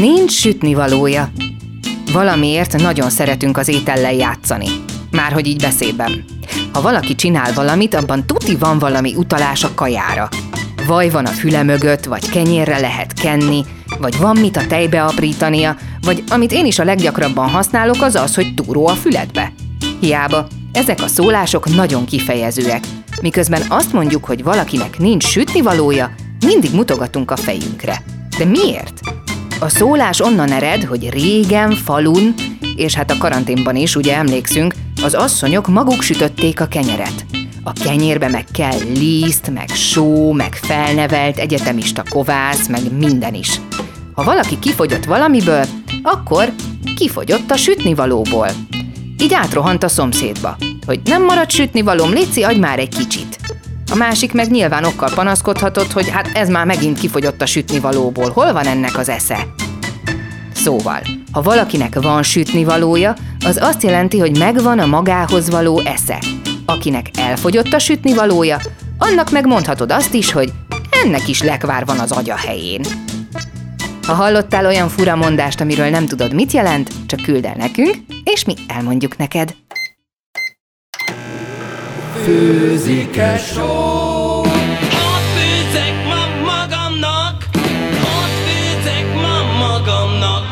Nincs 0.00 0.32
sütnivalója. 0.32 1.30
Valamiért 2.12 2.76
nagyon 2.82 3.10
szeretünk 3.10 3.56
az 3.56 3.68
étellel 3.68 4.12
játszani. 4.12 4.66
Már 5.10 5.32
hogy 5.32 5.46
így 5.46 5.60
beszédben. 5.60 6.24
Ha 6.72 6.80
valaki 6.80 7.14
csinál 7.14 7.52
valamit, 7.52 7.94
abban 7.94 8.26
tuti 8.26 8.56
van 8.56 8.78
valami 8.78 9.14
utalás 9.14 9.64
a 9.64 9.74
kajára. 9.74 10.28
Vaj 10.86 11.10
van 11.10 11.24
a 11.24 11.30
füle 11.30 11.62
mögött, 11.62 12.04
vagy 12.04 12.28
kenyérre 12.28 12.78
lehet 12.78 13.12
kenni, 13.12 13.64
vagy 13.98 14.18
van 14.18 14.36
mit 14.36 14.56
a 14.56 14.66
tejbe 14.66 15.04
aprítania, 15.04 15.76
vagy 16.00 16.24
amit 16.28 16.52
én 16.52 16.66
is 16.66 16.78
a 16.78 16.84
leggyakrabban 16.84 17.48
használok, 17.48 18.02
az 18.02 18.14
az, 18.14 18.34
hogy 18.34 18.54
túró 18.54 18.86
a 18.86 18.94
füledbe. 18.94 19.52
Hiába, 20.00 20.46
ezek 20.72 21.02
a 21.02 21.08
szólások 21.08 21.74
nagyon 21.74 22.04
kifejezőek. 22.04 22.84
Miközben 23.22 23.62
azt 23.68 23.92
mondjuk, 23.92 24.24
hogy 24.24 24.42
valakinek 24.42 24.98
nincs 24.98 25.24
sütnivalója, 25.24 26.14
mindig 26.46 26.74
mutogatunk 26.74 27.30
a 27.30 27.36
fejünkre. 27.36 28.02
De 28.38 28.44
miért? 28.44 29.00
A 29.60 29.68
szólás 29.68 30.20
onnan 30.20 30.52
ered, 30.52 30.84
hogy 30.84 31.10
régen, 31.10 31.70
falun, 31.70 32.34
és 32.76 32.94
hát 32.94 33.10
a 33.10 33.16
karanténban 33.18 33.76
is, 33.76 33.96
ugye 33.96 34.16
emlékszünk, 34.16 34.74
az 35.02 35.14
asszonyok 35.14 35.66
maguk 35.66 36.02
sütötték 36.02 36.60
a 36.60 36.66
kenyeret. 36.66 37.24
A 37.62 37.72
kenyérbe 37.72 38.28
meg 38.28 38.44
kell 38.52 38.78
liszt, 38.94 39.50
meg 39.50 39.68
só, 39.68 40.32
meg 40.32 40.54
felnevelt 40.54 41.38
egyetemista 41.38 42.02
kovász, 42.10 42.68
meg 42.68 42.98
minden 42.98 43.34
is. 43.34 43.60
Ha 44.14 44.24
valaki 44.24 44.58
kifogyott 44.58 45.04
valamiből, 45.04 45.64
akkor 46.02 46.52
kifogyott 46.96 47.50
a 47.50 47.56
sütnivalóból. 47.56 48.48
Így 49.22 49.34
átrohant 49.34 49.82
a 49.82 49.88
szomszédba, 49.88 50.56
hogy 50.86 51.00
nem 51.04 51.24
marad 51.24 51.50
sütnivalóm, 51.50 52.12
léci, 52.12 52.42
adj 52.42 52.58
már 52.58 52.78
egy 52.78 52.96
kicsit. 52.96 53.47
A 53.90 53.94
másik 53.94 54.32
meg 54.32 54.50
nyilván 54.50 54.84
okkal 54.84 55.10
panaszkodhatott, 55.14 55.92
hogy 55.92 56.08
hát 56.08 56.30
ez 56.34 56.48
már 56.48 56.66
megint 56.66 56.98
kifogyott 56.98 57.42
a 57.42 57.46
sütnivalóból, 57.46 58.30
hol 58.30 58.52
van 58.52 58.66
ennek 58.66 58.98
az 58.98 59.08
esze? 59.08 59.46
Szóval, 60.54 61.00
ha 61.32 61.42
valakinek 61.42 62.00
van 62.00 62.22
sütnivalója, 62.22 63.14
az 63.44 63.58
azt 63.60 63.82
jelenti, 63.82 64.18
hogy 64.18 64.38
megvan 64.38 64.78
a 64.78 64.86
magához 64.86 65.50
való 65.50 65.80
esze. 65.84 66.22
Akinek 66.66 67.06
elfogyott 67.18 67.72
a 67.72 67.78
sütnivalója, 67.78 68.60
annak 68.98 69.30
megmondhatod 69.30 69.92
azt 69.92 70.14
is, 70.14 70.32
hogy 70.32 70.52
ennek 71.04 71.28
is 71.28 71.42
lekvár 71.42 71.84
van 71.84 71.98
az 71.98 72.12
agya 72.12 72.36
helyén. 72.36 72.80
Ha 74.06 74.14
hallottál 74.14 74.66
olyan 74.66 74.88
fura 74.88 75.16
mondást, 75.16 75.60
amiről 75.60 75.88
nem 75.88 76.06
tudod, 76.06 76.34
mit 76.34 76.52
jelent, 76.52 76.90
csak 77.06 77.22
küld 77.22 77.44
el 77.44 77.54
nekünk, 77.56 77.96
és 78.24 78.44
mi 78.44 78.54
elmondjuk 78.66 79.16
neked. 79.16 79.54
Főzik-e 82.28 83.38
só? 83.38 84.40
Ott 84.40 85.28
főzek 85.34 86.04
ma 86.06 86.50
magamnak, 86.50 87.44
ott 87.94 88.36
főzek 88.46 89.14
ma 89.14 89.58
magamnak. 89.58 90.44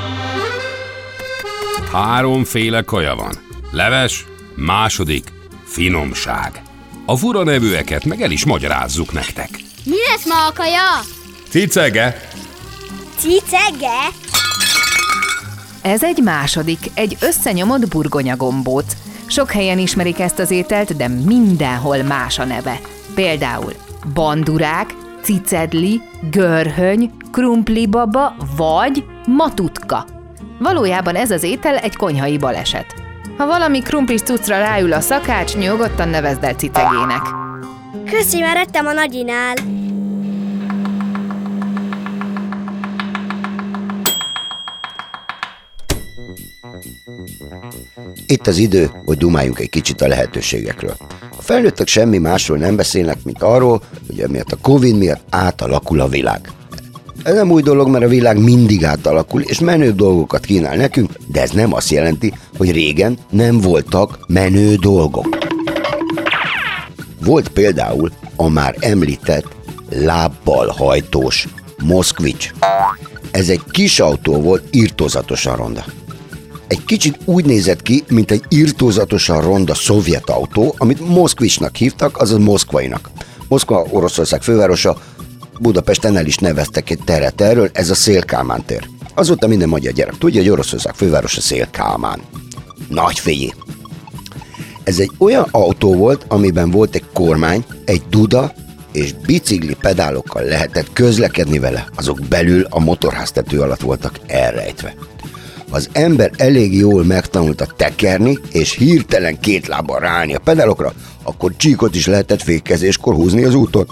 Háromféle 1.93 2.83
kaja 2.83 3.15
van. 3.15 3.33
Leves, 3.71 4.27
második, 4.55 5.33
finomság. 5.65 6.63
A 7.07 7.17
fura 7.17 7.43
nevűeket 7.45 8.05
meg 8.05 8.21
el 8.21 8.31
is 8.31 8.45
magyarázzuk 8.45 9.13
nektek. 9.13 9.51
Mi 9.85 9.97
lesz 10.11 10.27
ma 10.27 10.47
a 10.47 10.53
kaja? 10.53 11.01
Cicege, 11.49 12.29
Cicege? 13.19 14.09
Ez 15.83 16.03
egy 16.03 16.23
második, 16.23 16.91
egy 16.95 17.17
összenyomott 17.21 17.89
burgonyagombóc. 17.89 18.97
Sok 19.27 19.51
helyen 19.51 19.79
ismerik 19.79 20.21
ezt 20.21 20.39
az 20.39 20.51
ételt, 20.51 20.97
de 20.97 21.09
mindenhol 21.09 22.03
más 22.03 22.39
a 22.39 22.45
neve. 22.45 22.81
Például 23.15 23.73
bandurák, 24.15 24.95
cicedli, 25.23 26.01
görhöny, 26.31 27.11
krumplibaba 27.33 28.37
vagy 28.57 29.05
matutka. 29.27 30.07
Valójában 30.59 31.15
ez 31.15 31.31
az 31.31 31.43
étel 31.43 31.77
egy 31.77 31.97
konyhai 31.97 32.39
baleset. 32.39 32.95
Ha 33.39 33.47
valami 33.47 33.81
krumplis 33.81 34.21
cuccra 34.21 34.59
ráül 34.59 34.93
a 34.93 35.01
szakács, 35.01 35.57
nyugodtan 35.57 36.09
nevezd 36.09 36.45
el 36.45 36.55
cicegének. 36.55 37.23
Köszi, 38.11 38.41
már 38.41 38.57
ettem 38.57 38.87
a 38.87 38.93
nagyinál. 38.93 39.55
Itt 48.27 48.47
az 48.47 48.59
idő, 48.59 48.91
hogy 49.05 49.19
dumáljunk 49.19 49.59
egy 49.59 49.71
kicsit 49.71 50.01
a 50.01 50.09
lehetőségekről. 50.09 50.97
A 51.39 51.43
felnőttek 51.43 51.87
semmi 51.87 52.19
másról 52.19 52.59
nem 52.59 52.77
beszélnek, 52.77 53.19
mint 53.25 53.43
arról, 53.43 53.83
hogy 54.07 54.21
emiatt 54.21 54.53
a 54.53 54.57
Covid 54.57 54.97
miatt 54.97 55.25
átalakul 55.31 56.01
a 56.01 56.09
világ. 56.09 56.51
Ez 57.23 57.35
nem 57.35 57.51
új 57.51 57.63
dolog, 57.63 57.89
mert 57.89 58.05
a 58.05 58.09
világ 58.09 58.39
mindig 58.39 58.85
átalakul, 58.85 59.43
és 59.43 59.59
menő 59.59 59.93
dolgokat 59.93 60.45
kínál 60.45 60.77
nekünk, 60.77 61.11
de 61.27 61.41
ez 61.41 61.51
nem 61.51 61.73
azt 61.73 61.91
jelenti, 61.91 62.33
hogy 62.57 62.71
régen 62.71 63.19
nem 63.31 63.61
voltak 63.61 64.19
menő 64.29 64.75
dolgok. 64.75 65.39
Volt 67.25 67.49
például 67.49 68.11
a 68.37 68.49
már 68.49 68.77
említett 68.81 69.47
lábbal 69.91 70.69
hajtós 70.69 71.49
Moszkvics. 71.83 72.53
Ez 73.31 73.49
egy 73.49 73.63
kis 73.71 74.01
autó 74.01 74.41
volt, 74.41 74.65
írtózatosan 74.71 75.57
ronda. 75.57 75.85
Egy 76.69 76.85
kicsit 76.85 77.19
úgy 77.25 77.45
nézett 77.45 77.83
ki, 77.83 78.05
mint 78.09 78.31
egy 78.31 78.45
írtózatosan 78.49 79.41
ronda 79.41 79.75
szovjet 79.75 80.31
autó, 80.31 80.75
amit 80.79 81.09
Moszkvicsnak 81.09 81.77
hívtak, 81.77 82.21
azaz 82.21 82.39
Moszkvainak. 82.39 83.11
Moszkva 83.49 83.87
Oroszország 83.91 84.43
fővárosa, 84.43 84.99
Budapesten 85.61 86.17
el 86.17 86.27
is 86.27 86.37
neveztek 86.37 86.91
egy 86.91 87.01
teret 87.05 87.41
erről, 87.41 87.71
ez 87.73 87.91
a 87.91 87.95
Szélkálmán 87.95 88.65
tér. 88.65 88.89
Azóta 89.15 89.47
minden 89.47 89.69
magyar 89.69 89.93
gyerek 89.93 90.19
tudja, 90.19 90.41
hogy 90.41 90.51
Oroszország 90.51 90.95
fővárosa 90.95 91.41
Szélkálmán. 91.41 92.21
Nagy 92.89 93.19
figyé! 93.19 93.55
Ez 94.83 94.99
egy 94.99 95.11
olyan 95.19 95.47
autó 95.51 95.95
volt, 95.95 96.25
amiben 96.29 96.71
volt 96.71 96.95
egy 96.95 97.05
kormány, 97.13 97.65
egy 97.85 98.03
duda, 98.11 98.53
és 98.93 99.13
bicikli 99.13 99.77
pedálokkal 99.81 100.43
lehetett 100.43 100.93
közlekedni 100.93 101.59
vele, 101.59 101.87
azok 101.97 102.21
belül 102.29 102.67
a 102.71 102.81
motorháztető 102.81 103.61
alatt 103.61 103.81
voltak 103.81 104.21
elrejtve. 104.27 104.95
Az 105.71 105.89
ember 105.93 106.31
elég 106.37 106.75
jól 106.75 107.05
megtanulta 107.05 107.67
tekerni, 107.77 108.39
és 108.53 108.77
hirtelen 108.77 109.41
két 109.41 109.67
lábbal 109.67 109.99
ráállni 109.99 110.35
a 110.35 110.39
pedálokra, 110.39 110.93
akkor 111.23 111.53
csíkot 111.57 111.95
is 111.95 112.07
lehetett 112.07 112.43
fékezéskor 112.43 113.15
húzni 113.15 113.45
az 113.45 113.55
úton. 113.55 113.87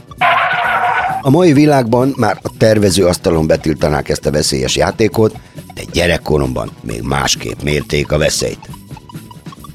A 1.22 1.30
mai 1.30 1.52
világban 1.52 2.14
már 2.16 2.38
a 2.42 2.50
tervező 2.58 3.06
asztalon 3.06 3.46
betiltanák 3.46 4.08
ezt 4.08 4.26
a 4.26 4.30
veszélyes 4.30 4.76
játékot, 4.76 5.36
de 5.74 5.82
gyerekkoromban 5.92 6.70
még 6.80 7.02
másképp 7.02 7.62
mérték 7.62 8.12
a 8.12 8.18
veszélyt. 8.18 8.68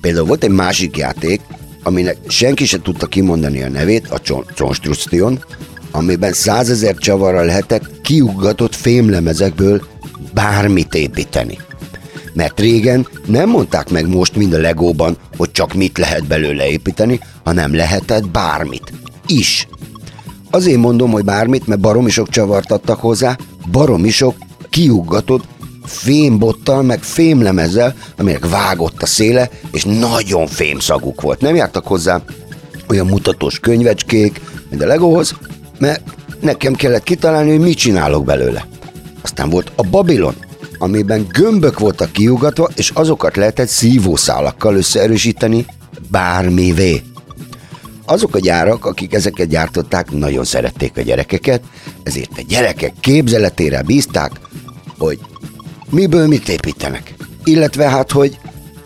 Például 0.01 0.25
volt 0.25 0.43
egy 0.43 0.49
másik 0.49 0.97
játék, 0.97 1.41
aminek 1.83 2.17
senki 2.27 2.65
se 2.65 2.81
tudta 2.81 3.07
kimondani 3.07 3.63
a 3.63 3.69
nevét, 3.69 4.07
a 4.07 4.21
Construction, 4.55 5.43
amiben 5.91 6.33
százezer 6.33 6.95
csavarral 6.95 7.45
lehetett 7.45 8.01
kiuggatott 8.01 8.75
fémlemezekből 8.75 9.81
bármit 10.33 10.93
építeni. 10.93 11.57
Mert 12.33 12.59
régen 12.59 13.07
nem 13.25 13.49
mondták 13.49 13.89
meg 13.89 14.07
most, 14.07 14.35
mind 14.35 14.53
a 14.53 14.57
Legóban, 14.57 15.17
hogy 15.37 15.51
csak 15.51 15.73
mit 15.73 15.97
lehet 15.97 16.27
belőle 16.27 16.69
építeni, 16.69 17.19
hanem 17.43 17.75
lehetett 17.75 18.29
bármit. 18.29 18.93
Is. 19.27 19.67
Azért 20.49 20.77
mondom, 20.77 21.11
hogy 21.11 21.23
bármit, 21.23 21.67
mert 21.67 21.81
baromi 21.81 22.09
sok 22.09 22.29
csavart 22.29 22.71
adtak 22.71 22.99
hozzá, 22.99 23.37
baromi 23.71 24.09
sok 24.09 24.35
kiuggatott 24.69 25.43
fémbottal, 25.85 26.81
meg 26.83 27.03
fémlemezzel, 27.03 27.95
aminek 28.17 28.49
vágott 28.49 29.01
a 29.01 29.05
széle, 29.05 29.49
és 29.71 29.83
nagyon 29.83 30.47
fémszaguk 30.47 31.21
volt. 31.21 31.41
Nem 31.41 31.55
jártak 31.55 31.87
hozzá 31.87 32.21
olyan 32.89 33.05
mutatós 33.05 33.59
könyvecskék, 33.59 34.41
mint 34.69 34.81
a 34.81 34.87
Legóhoz, 34.87 35.35
mert 35.79 36.03
nekem 36.39 36.73
kellett 36.73 37.03
kitalálni, 37.03 37.49
hogy 37.49 37.59
mit 37.59 37.77
csinálok 37.77 38.25
belőle. 38.25 38.67
Aztán 39.21 39.49
volt 39.49 39.71
a 39.75 39.83
Babilon, 39.83 40.35
amiben 40.79 41.27
gömbök 41.31 41.79
voltak 41.79 42.11
kiugatva, 42.11 42.69
és 42.75 42.89
azokat 42.89 43.35
lehetett 43.35 43.67
szívószálakkal 43.67 44.75
összeerősíteni 44.75 45.65
bármivé. 46.11 47.01
Azok 48.05 48.35
a 48.35 48.39
gyárak, 48.39 48.85
akik 48.85 49.13
ezeket 49.13 49.47
gyártották, 49.47 50.11
nagyon 50.11 50.43
szerették 50.43 50.97
a 50.97 51.01
gyerekeket, 51.01 51.63
ezért 52.03 52.31
a 52.37 52.41
gyerekek 52.47 52.93
képzeletére 52.99 53.81
bízták, 53.81 54.31
hogy 54.97 55.19
miből 55.89 56.27
mit 56.27 56.49
építenek. 56.49 57.13
Illetve 57.43 57.89
hát, 57.89 58.11
hogy 58.11 58.37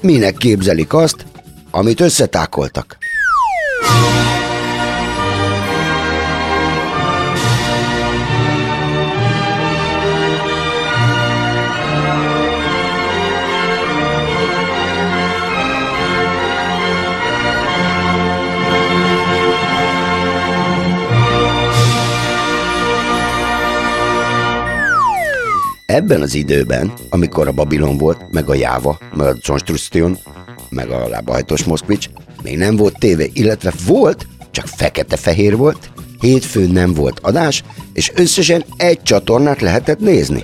minek 0.01 0.36
képzelik 0.36 0.93
azt, 0.93 1.25
amit 1.71 1.99
összetákoltak. 1.99 2.97
Ebben 25.93 26.21
az 26.21 26.34
időben, 26.34 26.93
amikor 27.10 27.47
a 27.47 27.51
Babilon 27.51 27.97
volt, 27.97 28.32
meg 28.32 28.49
a 28.49 28.53
Jáva, 28.53 28.99
meg 29.15 29.27
a 29.27 29.36
Construction, 29.45 30.17
meg 30.69 30.89
a 30.89 31.08
lábahajtós 31.08 31.63
Moszkvics, 31.63 32.10
még 32.43 32.58
nem 32.58 32.75
volt 32.75 32.99
tévé, 32.99 33.32
illetve 33.34 33.73
volt, 33.86 34.27
csak 34.51 34.67
fekete-fehér 34.67 35.58
volt, 35.58 35.91
hétfőn 36.19 36.69
nem 36.69 36.93
volt 36.93 37.19
adás, 37.19 37.63
és 37.93 38.12
összesen 38.15 38.65
egy 38.77 39.03
csatornát 39.03 39.62
lehetett 39.62 39.99
nézni. 39.99 40.43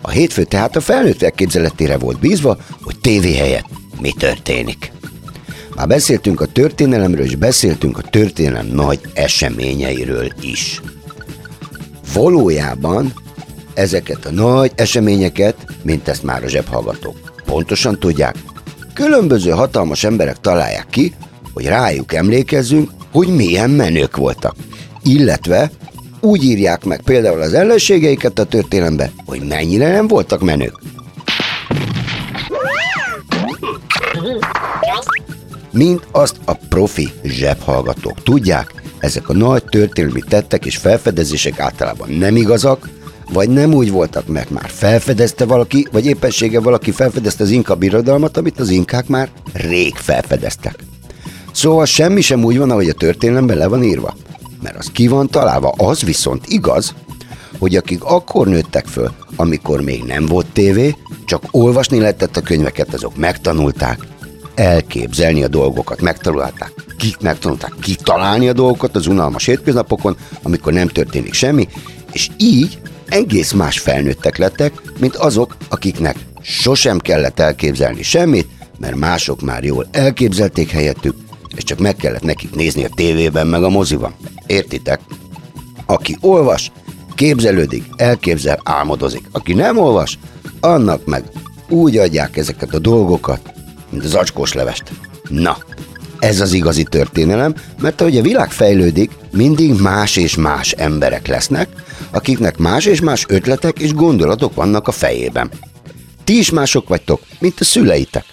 A 0.00 0.10
hétfő 0.10 0.44
tehát 0.44 0.76
a 0.76 0.80
felnőttek 0.80 1.34
képzeletére 1.34 1.98
volt 1.98 2.18
bízva, 2.18 2.56
hogy 2.82 2.98
tévé 3.00 3.36
helyett 3.36 3.68
mi 4.00 4.12
történik. 4.18 4.92
Már 5.74 5.86
beszéltünk 5.86 6.40
a 6.40 6.46
történelemről, 6.46 7.24
és 7.24 7.36
beszéltünk 7.36 7.98
a 7.98 8.02
történelem 8.10 8.66
nagy 8.66 9.00
eseményeiről 9.14 10.32
is. 10.40 10.80
Valójában 12.12 13.12
ezeket 13.74 14.24
a 14.24 14.30
nagy 14.30 14.72
eseményeket, 14.74 15.56
mint 15.82 16.08
ezt 16.08 16.22
már 16.22 16.44
a 16.44 16.48
zsebhallgatók 16.48 17.16
pontosan 17.44 17.98
tudják, 17.98 18.36
különböző 18.94 19.50
hatalmas 19.50 20.04
emberek 20.04 20.40
találják 20.40 20.86
ki, 20.90 21.14
hogy 21.52 21.64
rájuk 21.64 22.12
emlékezzünk, 22.12 22.90
hogy 23.12 23.28
milyen 23.28 23.70
menők 23.70 24.16
voltak. 24.16 24.54
Illetve 25.02 25.70
úgy 26.20 26.44
írják 26.44 26.84
meg 26.84 27.00
például 27.02 27.40
az 27.40 27.52
ellenségeiket 27.52 28.38
a 28.38 28.44
történelembe, 28.44 29.12
hogy 29.26 29.42
mennyire 29.48 29.90
nem 29.90 30.08
voltak 30.08 30.40
menők. 30.40 30.78
Mint 35.70 36.06
azt 36.10 36.36
a 36.44 36.54
profi 36.68 37.08
zsebhallgatók 37.24 38.22
tudják, 38.22 38.82
ezek 38.98 39.28
a 39.28 39.32
nagy 39.32 39.64
történelmi 39.64 40.20
tettek 40.28 40.66
és 40.66 40.76
felfedezések 40.76 41.60
általában 41.60 42.10
nem 42.10 42.36
igazak, 42.36 42.88
vagy 43.32 43.48
nem 43.48 43.74
úgy 43.74 43.90
voltak, 43.90 44.26
mert 44.26 44.50
már 44.50 44.70
felfedezte 44.70 45.44
valaki, 45.44 45.86
vagy 45.92 46.06
éppensége 46.06 46.60
valaki 46.60 46.90
felfedezte 46.90 47.42
az 47.42 47.50
inka 47.50 47.74
birodalmat, 47.74 48.36
amit 48.36 48.60
az 48.60 48.70
inkák 48.70 49.06
már 49.06 49.30
rég 49.52 49.94
felfedeztek. 49.94 50.84
Szóval 51.52 51.84
semmi 51.84 52.20
sem 52.20 52.44
úgy 52.44 52.58
van, 52.58 52.70
ahogy 52.70 52.88
a 52.88 52.92
történelemben 52.94 53.56
le 53.56 53.66
van 53.66 53.82
írva. 53.82 54.14
Mert 54.62 54.76
az 54.76 54.90
ki 54.92 55.08
van 55.08 55.28
találva, 55.28 55.74
az 55.76 56.02
viszont 56.02 56.46
igaz, 56.46 56.94
hogy 57.58 57.76
akik 57.76 58.04
akkor 58.04 58.46
nőttek 58.46 58.86
föl, 58.86 59.10
amikor 59.36 59.80
még 59.80 60.02
nem 60.02 60.26
volt 60.26 60.46
tévé, 60.52 60.96
csak 61.24 61.42
olvasni 61.50 61.98
lehetett 61.98 62.36
a 62.36 62.40
könyveket, 62.40 62.94
azok 62.94 63.16
megtanulták 63.16 63.98
elképzelni 64.54 65.42
a 65.42 65.48
dolgokat, 65.48 66.00
megtanulták, 66.00 66.72
ki, 66.98 67.14
megtanulták 67.20 67.72
kitalálni 67.80 68.48
a 68.48 68.52
dolgokat 68.52 68.96
az 68.96 69.06
unalmas 69.06 69.44
hétköznapokon, 69.44 70.16
amikor 70.42 70.72
nem 70.72 70.88
történik 70.88 71.32
semmi, 71.32 71.68
és 72.12 72.28
így 72.36 72.78
egész 73.12 73.52
más 73.52 73.78
felnőttek 73.78 74.36
lettek, 74.36 74.72
mint 74.98 75.16
azok, 75.16 75.56
akiknek 75.68 76.16
sosem 76.40 76.98
kellett 76.98 77.40
elképzelni 77.40 78.02
semmit, 78.02 78.48
mert 78.78 78.96
mások 78.96 79.40
már 79.40 79.64
jól 79.64 79.86
elképzelték 79.90 80.70
helyettük, 80.70 81.16
és 81.56 81.62
csak 81.62 81.78
meg 81.78 81.96
kellett 81.96 82.22
nekik 82.22 82.54
nézni 82.54 82.84
a 82.84 82.88
tévében 82.94 83.46
meg 83.46 83.62
a 83.62 83.68
moziban. 83.68 84.14
Értitek? 84.46 85.00
Aki 85.86 86.16
olvas, 86.20 86.72
képzelődik, 87.14 87.84
elképzel, 87.96 88.60
álmodozik. 88.64 89.28
Aki 89.32 89.52
nem 89.52 89.78
olvas, 89.78 90.18
annak 90.60 91.04
meg 91.04 91.24
úgy 91.68 91.96
adják 91.96 92.36
ezeket 92.36 92.74
a 92.74 92.78
dolgokat, 92.78 93.52
mint 93.90 94.04
az 94.04 94.14
acskós 94.14 94.52
levest. 94.52 94.92
Na, 95.28 95.56
ez 96.22 96.40
az 96.40 96.52
igazi 96.52 96.82
történelem, 96.82 97.54
mert 97.80 98.00
ahogy 98.00 98.16
a 98.16 98.22
világ 98.22 98.50
fejlődik, 98.50 99.10
mindig 99.32 99.80
más 99.80 100.16
és 100.16 100.36
más 100.36 100.72
emberek 100.72 101.26
lesznek, 101.26 101.68
akiknek 102.10 102.56
más 102.56 102.84
és 102.86 103.00
más 103.00 103.24
ötletek 103.28 103.78
és 103.78 103.94
gondolatok 103.94 104.54
vannak 104.54 104.88
a 104.88 104.92
fejében. 104.92 105.50
Ti 106.24 106.38
is 106.38 106.50
mások 106.50 106.88
vagytok, 106.88 107.20
mint 107.38 107.60
a 107.60 107.64
szüleitek. 107.64 108.24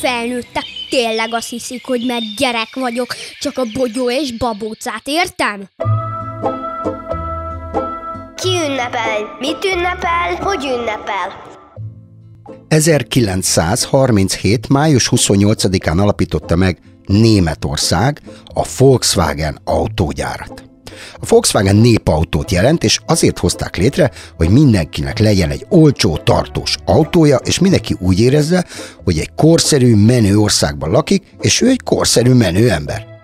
Felnőttek 0.00 0.64
tényleg 0.90 1.34
azt 1.34 1.48
hiszik, 1.48 1.86
hogy 1.86 2.04
mert 2.06 2.34
gyerek 2.36 2.74
vagyok, 2.74 3.14
csak 3.40 3.58
a 3.58 3.64
bogyó 3.74 4.10
és 4.10 4.32
babócát 4.36 5.02
értem? 5.04 5.68
Ki 8.48 8.54
ünnepel? 8.54 9.36
Mit 9.38 9.64
ünnepel? 9.64 10.34
Hogy 10.40 10.64
ünnepel? 10.64 11.42
1937. 12.68 14.68
május 14.68 15.10
28-án 15.16 16.00
alapította 16.00 16.56
meg 16.56 16.78
Németország 17.06 18.20
a 18.54 18.66
Volkswagen 18.78 19.58
autógyárat. 19.64 20.62
A 21.14 21.26
Volkswagen 21.28 21.76
népautót 21.76 22.50
jelent, 22.50 22.84
és 22.84 23.00
azért 23.06 23.38
hozták 23.38 23.76
létre, 23.76 24.10
hogy 24.36 24.48
mindenkinek 24.48 25.18
legyen 25.18 25.50
egy 25.50 25.66
olcsó, 25.68 26.16
tartós 26.16 26.76
autója, 26.84 27.36
és 27.36 27.58
mindenki 27.58 27.96
úgy 28.00 28.20
érezze, 28.20 28.64
hogy 29.04 29.18
egy 29.18 29.30
korszerű, 29.36 29.94
menő 29.94 30.36
országban 30.36 30.90
lakik, 30.90 31.24
és 31.40 31.60
ő 31.60 31.68
egy 31.68 31.82
korszerű, 31.82 32.32
menő 32.32 32.70
ember. 32.70 33.17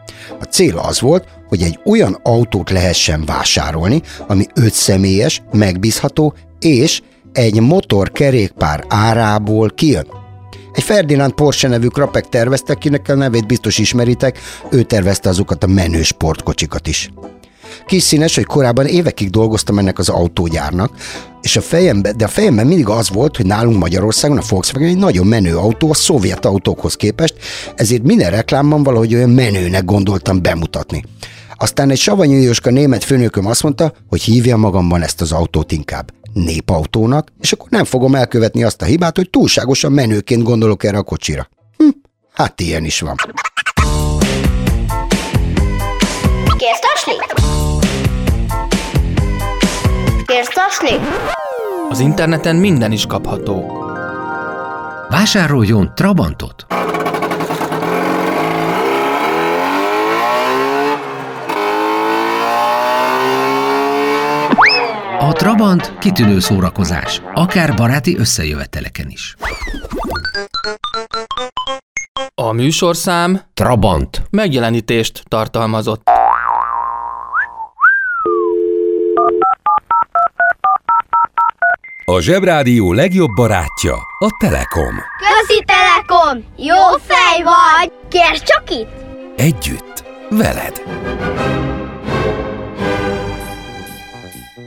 A 0.45 0.47
cél 0.47 0.79
az 0.79 1.01
volt, 1.01 1.25
hogy 1.49 1.63
egy 1.63 1.79
olyan 1.85 2.19
autót 2.23 2.71
lehessen 2.71 3.25
vásárolni, 3.25 4.03
ami 4.27 4.47
öt 4.55 4.73
személyes, 4.73 5.43
megbízható, 5.53 6.35
és 6.61 7.03
egy 7.33 7.61
motorkerékpár 7.61 8.85
árából 8.89 9.71
kijön. 9.71 10.07
Egy 10.73 10.83
Ferdinand 10.83 11.33
Porsche 11.33 11.69
nevű 11.69 11.87
krapek 11.87 12.29
tervezte, 12.29 12.75
kinek 12.75 13.09
a 13.09 13.15
nevét 13.15 13.47
biztos 13.47 13.79
ismeritek, 13.79 14.39
ő 14.71 14.83
tervezte 14.83 15.29
azokat 15.29 15.65
a 15.65 15.67
menő 15.67 16.03
sportkocsikat 16.03 16.87
is. 16.87 17.11
Kis 17.87 18.03
színes, 18.03 18.35
hogy 18.35 18.45
korábban 18.45 18.87
évekig 18.87 19.31
dolgoztam 19.31 19.79
ennek 19.79 19.99
az 19.99 20.09
autógyárnak, 20.09 20.91
és 21.43 21.57
a 21.57 21.61
fejemben, 21.61 22.17
de 22.17 22.25
a 22.25 22.29
fejemben 22.29 22.67
mindig 22.67 22.89
az 22.89 23.11
volt, 23.11 23.37
hogy 23.37 23.47
nálunk 23.47 23.79
Magyarországon 23.79 24.39
a 24.39 24.43
Volkswagen 24.49 24.89
egy 24.89 24.97
nagyon 24.97 25.27
menő 25.27 25.57
autó 25.57 25.91
a 25.91 25.95
szovjet 25.95 26.45
autókhoz 26.45 26.95
képest, 26.95 27.35
ezért 27.75 28.03
minden 28.03 28.31
reklámban 28.31 28.83
valahogy 28.83 29.15
olyan 29.15 29.31
menőnek 29.31 29.85
gondoltam 29.85 30.43
bemutatni. 30.43 31.05
Aztán 31.57 31.91
egy 31.91 31.99
savanyú 31.99 32.37
Jóska 32.37 32.71
német 32.71 33.05
főnököm 33.05 33.47
azt 33.47 33.63
mondta, 33.63 33.93
hogy 34.09 34.23
hívja 34.23 34.57
magamban 34.57 35.03
ezt 35.03 35.21
az 35.21 35.33
autót 35.33 35.73
inkább 35.73 36.13
népautónak, 36.33 37.33
és 37.41 37.53
akkor 37.53 37.69
nem 37.71 37.85
fogom 37.85 38.15
elkövetni 38.15 38.65
azt 38.65 38.83
a 38.83 38.85
hibát, 38.85 39.17
hogy 39.17 39.31
túlságosan 39.31 39.93
menőként 39.93 40.43
gondolok 40.43 40.85
erre 40.85 40.99
a 40.99 41.03
kocsira. 41.03 41.49
Hm, 41.77 41.89
hát 42.33 42.61
ilyen 42.61 42.85
is 42.85 43.01
van. 43.01 43.15
Tasni? 50.79 51.07
Az 51.89 52.01
interneten 52.01 52.57
minden 52.57 52.93
is 52.93 53.07
kapható. 53.07 53.83
Vásároljon 55.09 55.93
Trabantot! 55.95 56.67
A 65.19 65.33
Trabant 65.33 65.99
kitűnő 65.99 66.39
szórakozás, 66.41 67.23
akár 67.35 67.75
baráti 67.75 68.17
összejöveteleken 68.19 69.09
is. 69.09 69.37
A 72.35 72.53
műsorszám 72.53 73.41
Trabant. 73.55 74.23
megjelenítést 74.31 75.23
tartalmazott. 75.29 76.03
A 82.07 82.21
Zsebrádió 82.21 82.93
legjobb 82.93 83.31
barátja 83.35 83.95
a 84.19 84.37
Telekom. 84.39 84.95
Közi 85.19 85.65
Telekom! 85.65 86.45
Jó 86.57 86.99
fej 87.07 87.43
vagy! 87.43 87.93
Kérd 88.09 88.43
csak 88.43 88.71
itt! 88.71 88.89
Együtt, 89.37 90.05
veled. 90.31 90.83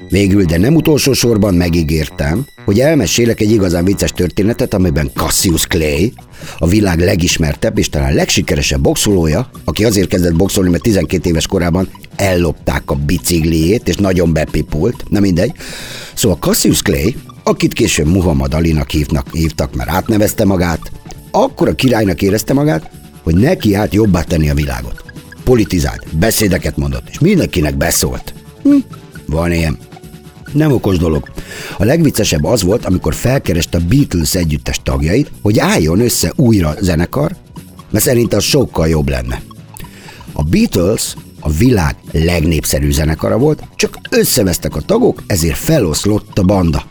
Végül, 0.10 0.44
de 0.44 0.58
nem 0.58 0.76
utolsó 0.76 1.14
sorban 1.14 1.54
megígértem, 1.54 2.46
hogy 2.66 2.80
elmesélek 2.80 3.40
egy 3.40 3.52
igazán 3.52 3.86
vicces 3.86 4.12
történetet, 4.12 4.74
amiben 4.74 5.12
Cassius 5.14 5.68
Clay, 5.68 6.14
a 6.58 6.68
világ 6.68 7.00
legismertebb 7.00 7.78
és 7.78 7.90
talán 7.90 8.14
legsikeresebb 8.14 8.82
boxolója, 8.82 9.50
aki 9.64 9.86
azért 9.86 10.10
kezdett 10.10 10.36
boxolni, 10.36 10.70
mert 10.70 10.84
12 10.84 11.30
éves 11.30 11.48
korában 11.48 11.90
ellopták 12.18 12.92
a 12.92 12.96
bicikliét, 12.96 13.88
és 13.88 13.96
nagyon 13.96 14.34
bepipult, 14.34 15.04
na 15.10 15.20
mindegy. 15.20 15.52
Szóval 16.14 16.38
Cassius 16.38 16.82
Clay, 16.82 17.16
akit 17.44 17.74
később 17.74 18.08
Muhammad 18.08 18.54
Alinak 18.54 18.90
hívnak, 18.90 19.28
hívtak, 19.32 19.76
mert 19.76 19.90
átnevezte 19.90 20.46
magát, 20.46 20.92
akkor 21.32 21.68
a 21.68 21.76
királynak 21.76 22.22
érezte 22.22 22.54
magát, 22.54 22.90
hogy 23.24 23.36
neki 23.36 23.74
állt 23.74 23.94
jobbá 23.94 24.22
tenni 24.22 24.50
a 24.50 24.54
világot. 24.54 25.04
Politizált, 25.44 26.18
beszédeket 26.18 26.78
mondott, 26.78 27.10
és 27.10 27.20
mindenkinek 27.20 27.78
beszólt. 27.78 28.34
Hm, 28.64 28.76
van 29.26 29.52
ilyen. 29.52 29.78
Nem 30.54 30.72
okos 30.72 30.98
dolog. 30.98 31.30
A 31.78 31.84
legviccesebb 31.84 32.44
az 32.44 32.64
volt, 32.64 32.86
amikor 32.86 33.14
felkereste 33.14 33.78
a 33.78 33.82
Beatles 33.88 34.36
együttes 34.36 34.80
tagjait, 34.84 35.32
hogy 35.42 35.60
álljon 35.60 36.00
össze 36.00 36.34
újra 36.36 36.76
zenekar, 36.82 37.36
mert 37.92 38.06
szerint 38.06 38.34
az 38.34 38.44
sokkal 38.44 38.88
jobb 38.88 39.10
lenne. 39.10 39.42
A 40.34 40.44
Beatles 40.44 41.16
a 41.48 41.50
világ 41.58 41.96
legnépszerű 42.12 42.92
zenekara 42.92 43.38
volt, 43.38 43.64
csak 43.76 43.98
összevesztek 44.10 44.76
a 44.76 44.82
tagok, 44.82 45.24
ezért 45.28 45.58
feloszlott 45.58 46.40
a 46.40 46.44
banda. 46.44 46.84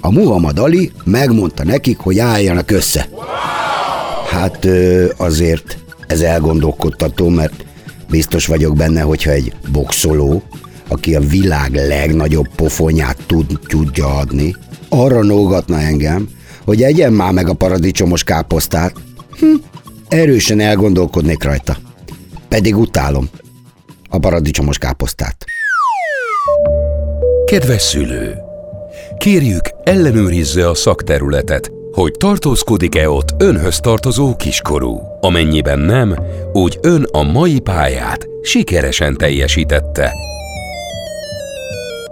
A 0.00 0.10
Muhammad 0.10 0.58
Ali 0.58 0.92
megmondta 1.04 1.64
nekik, 1.64 1.98
hogy 1.98 2.18
álljanak 2.18 2.70
össze. 2.70 3.08
Hát 4.30 4.66
azért 5.16 5.78
ez 6.06 6.20
elgondolkodtató, 6.20 7.28
mert 7.28 7.64
biztos 8.10 8.46
vagyok 8.46 8.76
benne, 8.76 9.00
hogyha 9.00 9.30
egy 9.30 9.52
boxoló, 9.72 10.42
aki 10.88 11.14
a 11.14 11.20
világ 11.20 11.74
legnagyobb 11.74 12.48
pofonyát 12.54 13.18
tud, 13.26 13.58
tudja 13.66 14.16
adni, 14.16 14.56
arra 14.88 15.22
nógatna 15.22 15.80
engem, 15.80 16.28
hogy 16.64 16.82
egyen 16.82 17.12
már 17.12 17.32
meg 17.32 17.48
a 17.48 17.54
paradicsomos 17.54 18.24
káposztát. 18.24 18.94
Hm, 19.38 19.54
erősen 20.08 20.60
elgondolkodnék 20.60 21.42
rajta. 21.42 21.76
Pedig 22.48 22.76
utálom 22.76 23.28
a 24.14 24.18
paradicsomos 24.18 24.78
káposztát. 24.78 25.44
Kedves 27.44 27.82
szülő! 27.82 28.34
Kérjük, 29.18 29.62
ellenőrizze 29.84 30.68
a 30.68 30.74
szakterületet, 30.74 31.70
hogy 31.92 32.12
tartózkodik-e 32.12 33.10
ott 33.10 33.34
önhöz 33.38 33.80
tartozó 33.80 34.36
kiskorú. 34.36 35.00
Amennyiben 35.20 35.78
nem, 35.78 36.16
úgy 36.52 36.78
ön 36.82 37.06
a 37.12 37.22
mai 37.22 37.60
pályát 37.60 38.26
sikeresen 38.42 39.16
teljesítette. 39.16 40.12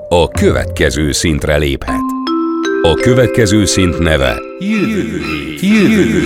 A 0.09 0.29
következő 0.29 1.13
szintre 1.13 1.57
léphet. 1.57 2.01
A 2.83 2.95
következő 2.95 3.65
szint 3.65 3.99
neve 3.99 4.41
Jövő 4.59 5.21
jövő 5.61 6.23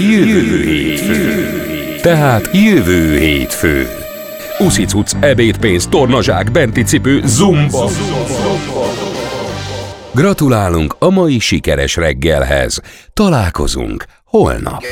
jövő 0.00 0.62
hétfő. 0.62 2.00
Tehát 2.02 2.50
jövő 2.52 3.18
hétfő. 3.18 4.05
Uszicuc, 4.58 5.12
ebédpénz, 5.20 5.86
tornazsák, 5.86 6.50
benti 6.50 6.82
cipő, 6.82 7.20
zumba. 7.24 7.88
Gratulálunk 10.14 10.96
a 10.98 11.10
mai 11.10 11.38
sikeres 11.38 11.96
reggelhez. 11.96 12.80
Találkozunk 13.12 14.04
holnap. 14.24 14.82